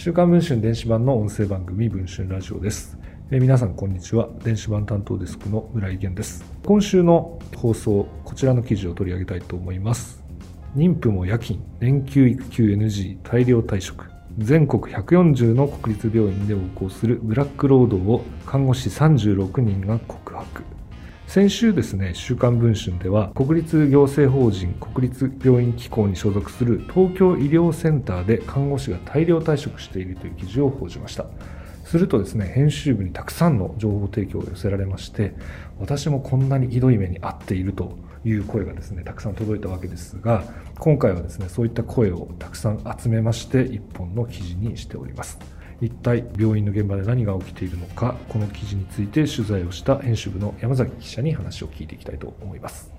[0.00, 2.96] 週刊文春電子版の音声番組文春ラジオです。
[3.32, 4.28] え皆さんこんにちは。
[4.44, 6.44] 電子版担当デスクの村井源です。
[6.64, 10.22] 今週の放送、こちらの記事を取り上げたいと思います。
[10.76, 14.08] 妊婦も夜勤、年休育休 NG、大量退職。
[14.38, 20.77] 全国140の国立病院で横行するブラック労働を看護師36人が告白。
[21.28, 31.26] 先週ですね、週刊文春では、国立行政法人国立病院機構に所属する東京医療センターで看護師が大量退職しているという記事を報じました。
[31.84, 35.34] するとですね、編集部にたくさんの情報提供が寄せられまして、
[35.78, 40.44] 私もこんなにひどい目に遭っているという声がですね、たくさん届いたわけですが、
[40.78, 45.38] 今回はですね、そういった声をたくさん集めまして、一本の記事にしております。
[45.80, 52.92] 一体病院の現場で何が起きているのかこの記事について取材をした編集部の山崎記者に話を聞いていきたいと思います。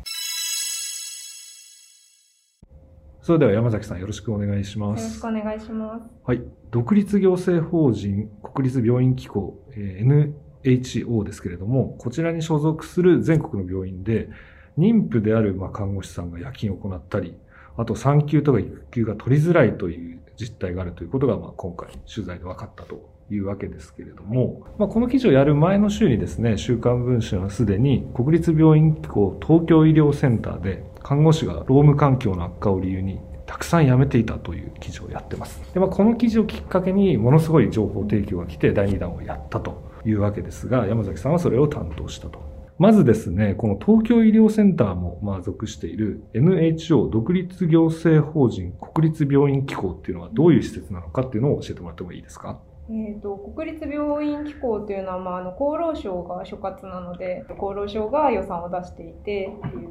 [3.21, 6.05] それでは山崎さんよろしくお願いしまよろしすくお願いします。
[6.23, 6.41] はい。
[6.72, 14.30] 独立行政法人国立病院機構、えー NHO ですけれどもこちらに所属する全国の病院で
[14.77, 17.38] 妊婦であるまあ看護師さんが夜勤を行ったり
[17.80, 35.61] あと産休とか育休が取りづらいという実態があるということが、まあ、今回取材で分かったというわけですけれども、まあ、この記事をやる前の週にですね、週刊文春はすでに国立病院機構東京医療センターで看護師が労務環境の悪化を理由にたくさん辞めていたという記事をやってます。
[35.73, 42.58] で、まあ、この記事をきっかけにものすごい情報提供が来て第2弾をやったというわけですが、山崎さんはそれを担当したと。
[42.80, 52.61] まずですね、この東京医療センターもまあ属している NHO 独立行政法人国立病院機構っていうのはどういう施設なのかっていうのを教えてもらってもいいですか？
[52.89, 59.89] えっ、と、国立病院機構というのは、まあ、あの、厚労省が所轄なので、厚労省が予算を出していてっていう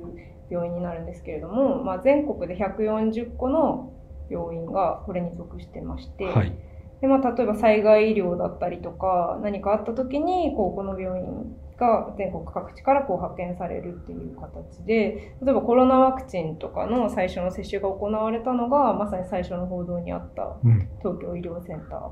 [0.51, 3.93] 病院になるんですけれども、まあ、全国で140個の
[4.31, 6.53] 病院がこれに属してまして、はい。
[7.01, 20.89] で、まあ、例えば災害医療だったりとか、何かあった時に、こう、この病院が全国各地からこう派遣されるっていう形で、例えばコロナワクチンとかの最初の接種が行われたのが、まさに最初の報道にあったうん。
[20.99, 22.11] 東京医療センター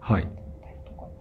[0.00, 0.28] はい。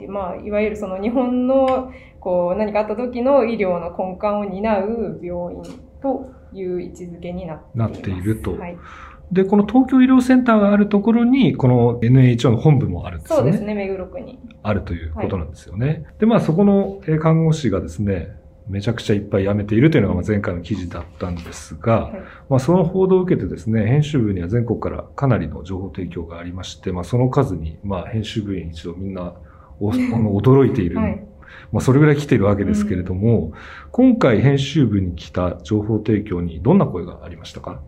[0.07, 5.63] まあ、いわゆるその日本のこう何かあった時の医療の根幹を担う病院
[6.01, 7.93] という位置づけになっています。
[7.93, 8.77] なっているとはい。
[9.31, 13.41] で、この東京医療センターがあるところに、この NHO の本部もあるんですよね。
[13.43, 14.39] そうですね、目黒区に。
[14.63, 16.05] あるということなんですよね。
[16.19, 18.35] で、まあそこのえー看護師がですね、
[18.67, 22.13] めちゃくちゃいっぱい辞めているというのがまあ前回の記事だったんですが、はい
[22.49, 29.33] まあその報道を受けてですね、編集部には全国からかなりの情報提供がありまして、まあその数に、まあ編集部員一度みんな
[29.79, 30.97] お あの驚いている。
[30.97, 31.23] はい。
[31.71, 33.53] まあそれぐらい来ているわけですけれども、
[33.91, 37.81] 今回編集部に来た情報提供にどんな声がありましたか？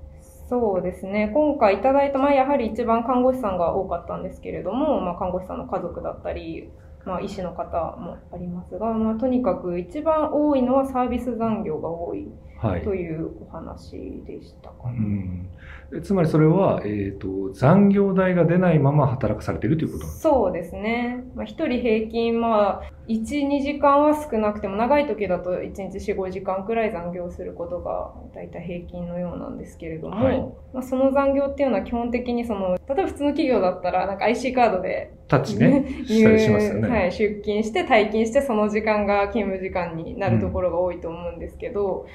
[0.50, 1.30] そうですね。
[1.34, 6.70] 今回いただいた、まあ、やはり一番看護師さんが多かったんですけれども、まあ、看護師さんの家族だったり、
[7.06, 12.28] まあ、医師の方もありますが、まあ、とにかく一番多いのはサービス残業が多い
[12.60, 12.82] はい。
[12.82, 13.92] というお話
[14.26, 15.00] でしたかうね。
[15.00, 15.50] ん、
[15.96, 21.24] えつまりそれは、えっ、と、残業代が出ないまま働かされているということそうですね。
[21.36, 30.40] まあ、一人平均、まあ、1、2時間は少なくても、長い時だと1日4、5時間くらい残業することが、だいたい平均のようなんですけれども、はい
[30.74, 36.90] まあ、その残業っていうのは基本的にその、例えば普通の企業だったら、なんか IC カードで、タッチね、したりしますよね。
[36.90, 42.08] はい、出勤して退勤してその時間が勤務時間になるところが多いと思うんですけど、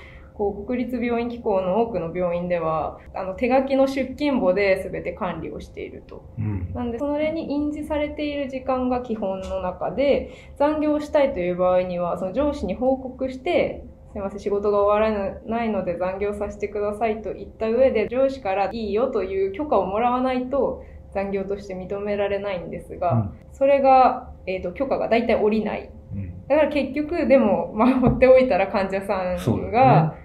[0.43, 6.25] こう国立病院機構の多くの病院ではあの手書きの出勤簿で全て管理をしていると。
[6.37, 20.83] うんなんでそれに印字されている時間が基本の中で残業したいという場合にはその上司に報告してすいません、仕事が終わらないので残業させてくださいと言った上で上司からいいよという許可をもらわないと
[21.15, 25.91] 残業として認められないんですが、それが、えー、と許可が大体下りない。
[26.15, 30.17] うんだから結局、でも、まあ、放っておいたら患者さんだが、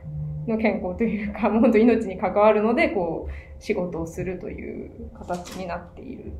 [0.47, 6.33] の健康というか、もう本当命に関わるので、こう、仕事をするという形になっている。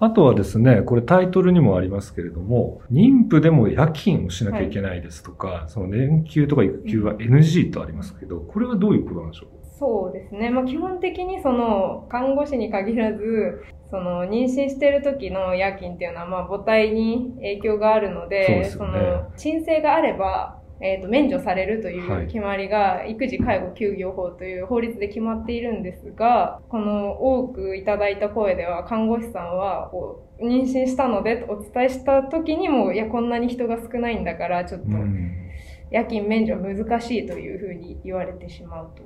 [0.00, 9.58] あとはですね、これタイトルにもありますけれども、妊婦でも夜勤をしなきゃいけないですとか、その年休とか育休は NG とありますけど、これはどういうことなんでしょう？
[9.76, 10.50] そうですね。
[10.50, 22.24] まあ、基本的にその、看護師に限らず、その、妊娠してる時の夜勤っていうのは、まあ、母体に影響があるので、ですよねの、申請があれば、えっ、と、免除されるといはい。
[22.24, 35.34] う決まりが、育児介護休業法という法律で決まっているんですが、この多くいただいた声では、看護師さんは、こう妊娠したのでとお伝えした時にも、いや、こんなに人が少ないんだから、ちょっと、うん。
[35.90, 39.02] 夜勤免除は難しいというふうに言われてしまうと。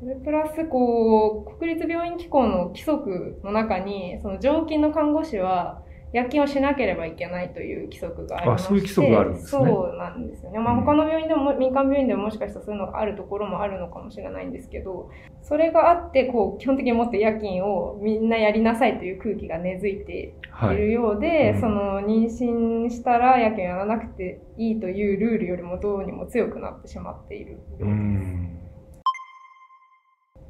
[0.00, 5.82] それプラス、こう、国立病院機構の規則の中に、その常勤の看護師は、
[6.14, 8.66] 夜勤をしなければいけないという規則がありまして。
[8.66, 10.58] あそういう規則があるんですねそうなんですよね。
[10.60, 15.10] まあうん他の病院でも、民間病院でももしかしたらそういうのがあるところもあるのかもしれないんですけど、
[15.42, 20.78] それがあって、こう、基本的にもって夜勤をみんなやりなさいという空気が根付いてはいい。
[20.78, 27.84] るようで、うんその妊娠したら夜勤やらなくていいというルールよりもどうにも強くなってしまっているようです。
[27.84, 28.63] うん。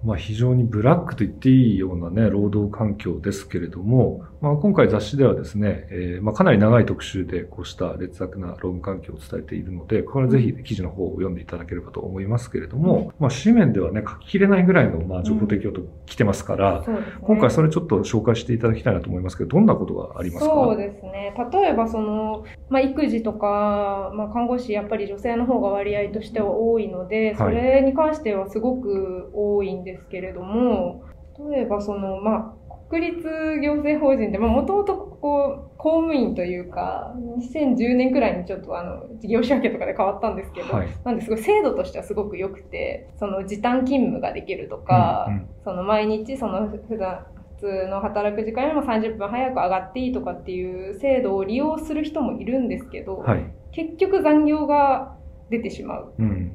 [0.04, 17.12] まあ非常にブラックと言っていいようなね、労働環境ですけれども、まあ今回雑誌ではですね、えーまあかなり長い特集でこうした劣悪な労務環境を伝えているので、これはぜひ記事の方を読んでいただければと思いますけれども、まあ紙面ではね、書ききれないぐらいのまあ情報提供と来てますから、そうですね。
[17.22, 20.52] 今回それちょっと紹介していただきたいなと思いますけど、どんなことがありますか？
[20.52, 21.34] そうですね。
[21.52, 27.54] 例えばその、まあ、育児とか、まあ、看護師やっぱり女性の方が割合としては多いので、そはい。
[27.54, 31.04] れに関してはすごく多いんですけれども、
[31.50, 33.22] 例えばその、まあ、国立
[33.60, 40.88] 行政法人で、まあ、もともとここ、公務員というか、2010年くらいにちょっとあの、事業仕分けとかで変わったんですけど、はい。
[41.04, 47.24] なんですごい制度としてはすごく良くて、その時短勤務ができるとか、うんうんその毎日その普段、
[47.56, 53.50] 普通の働く時間よりも30分早く上がっていいとかっていう制度を利用する人もいるんですけど、はい。
[53.72, 55.16] 結局残業が
[55.48, 56.12] 出てしまう。
[56.18, 56.52] うん。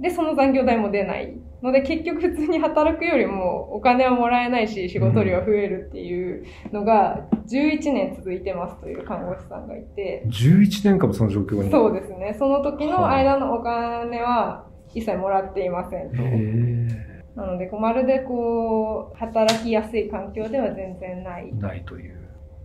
[0.00, 1.34] で、その残業代も出ない。
[1.62, 11.70] ので結局普通に働くよりもお金はもらえないし仕事量は増えるっていうのが11年続いてますという看護師さんがいて、11年間もその状況に？
[11.70, 12.34] そうですね。
[12.38, 16.16] その時の間のお金は一切もらっていませんと。
[16.16, 21.50] へーなので、こうまるでこう、働きやすい環境では全然ない。
[21.54, 22.14] ないという。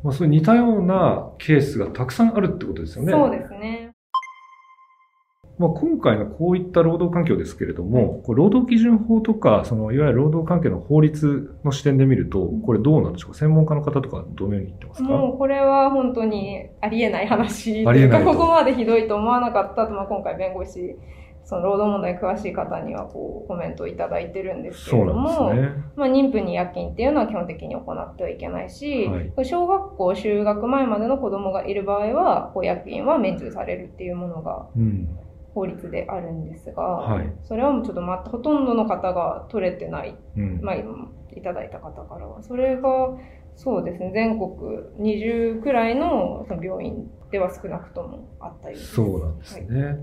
[0.04, 3.14] まあ、そういう似たようなケースがたくさんあるってことですよね。
[3.14, 3.87] そうですね。
[5.58, 13.38] まあ、今回のこういった労働環境ですけれども、労働基準法とか、そのいわゆる労働関係の法律の視点で見ると、これどうなんでしょうか？
[13.40, 15.10] 専門家の方とかどのように言ってますか？
[15.10, 20.96] もうこれは本当にありえない話ありえないとここまでひどいと思わなかったと、まあ、今回弁護士、
[21.44, 25.70] その労働問題に詳しい方にはこうコメントをいただいてるんですけれども、ね。
[25.96, 35.10] まあ、妊婦に夜勤っていうのは基本的に行ってはいけないし、はい小学校就学前までの子供がいる場合は、こう夜勤は免除されるっていうものがうん。
[35.58, 37.34] 法律であるんですが、はい。
[37.44, 40.62] それはもうちょっとまほとんどの方が取れてない、うん。
[40.62, 40.84] まあ、い
[41.42, 42.44] ただいた方からは。
[42.44, 43.18] それが、
[43.56, 44.52] そうですね、全国
[45.00, 48.78] 20くらいのその病院では少なくともあったよう。
[48.78, 49.98] そうなんですはいね。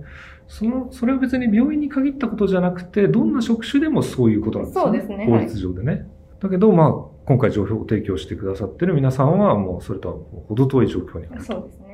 [0.49, 4.83] その、それは別に病院に限ったことじゃなくて、どんな職種でもそういうことなんですね。
[4.83, 6.09] そうですね法律上でね。
[6.41, 6.91] だけど、まあ、
[7.27, 10.15] 今回情報を提供してくださってる皆さんは、もうそれとは
[10.49, 11.45] 程遠い状況にあると。
[11.45, 11.94] そうですね。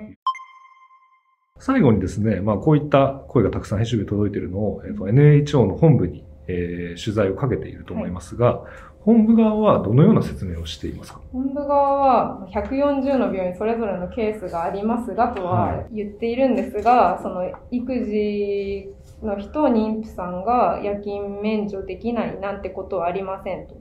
[1.61, 8.63] 最後にですね、まあ、こういった声がたくさん編集部に届いているのを、えっと NHO の本部に、えー取材をかけていると思いますが、
[9.01, 11.21] 本部側はどのような説明をしていますか？
[11.33, 18.89] 本部側は140の病院それぞれのケースがありますがとはは言っているんですが、その育児
[19.23, 23.77] の人、妊婦さんが夜勤免除できないなんてことはありませんと。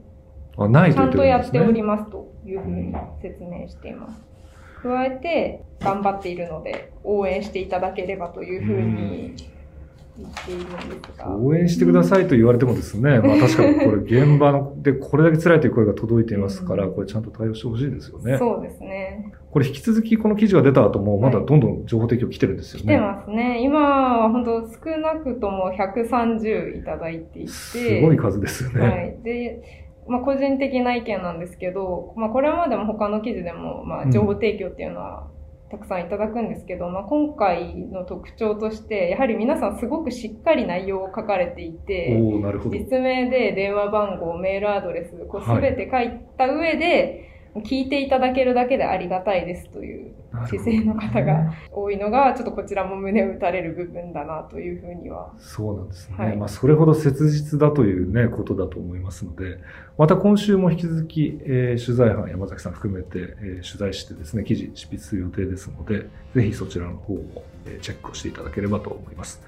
[0.56, 1.50] あないちゃんと言ってるん。
[1.50, 4.29] とやっておりますというふうに説明しています。
[4.82, 9.34] 加えて、頑張っているので、応援していただければというふうに
[10.18, 11.36] 言っているんですが。
[11.36, 18.36] 応援してくださいと言われてもですね、まあ確かにこれ現場のでこれだけ辛いという声が届いていますから、うんこれちゃんと対応してほしいですよね。
[18.38, 19.32] そうですね。
[19.50, 22.86] これ引き続きこの記事が出た後もまだどんどん情報提供来てるんですよね。
[22.86, 23.62] 来てますね。
[23.62, 27.48] 今は本当少なくとも130いただいていて。
[27.48, 28.80] すごい数ですよね。
[28.80, 29.16] はい。
[29.22, 35.28] で、まあ個人的な意見なんですけど、まあこれまでも他の記事でも、まあ情報提供っていうのは
[35.70, 42.76] たくさんいただくんですけど、まあ今回の特徴として、やはり皆さんすごくしっかり内容を書かれていて、おおなるほど。
[42.76, 50.14] 実名で電話番号、メールアドレス、こうはい全て書いた上で、聞いていただけるだけでありがたいですという
[50.48, 55.32] 姿勢の方が多いのが、ちょっとこちらも胸を打たれる部分だなというふうには。
[55.38, 56.16] そうなんですね。
[56.16, 59.58] はいまあ、それほど切実だというね、ことだと思いますので、
[59.98, 69.42] また今週も引き続き、えー取材班、山崎さん含めて、えー取材してですね、記事執筆する予定ですので、ぜひそちらの方も、えーチェックをしていただければと思います。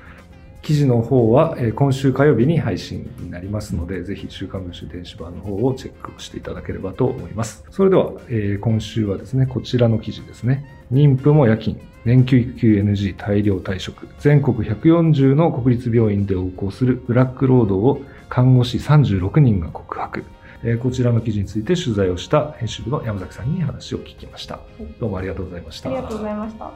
[0.62, 7.64] 記事の方は、えー今週火曜日に配信になりますので、ぜひ週刊文春電子版の方をチェックをしていただければと思います。
[7.70, 10.64] それでは、えー今週はですね、こちらの記事ですね。
[10.92, 20.24] 妊婦も夜勤、年休育休 NG 大量退職、全国140の国立病院で横行するブラック労働を看護師36人が告白。
[20.62, 24.60] えーこちらの記事について取材をした編集部の山崎さんに話を聞きました。
[25.00, 25.88] どうもありがとうございました。
[25.88, 26.70] ありがとうございました。